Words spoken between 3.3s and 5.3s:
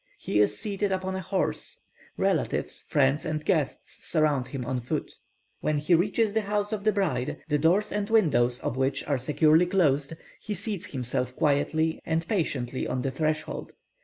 guests surround him on foot.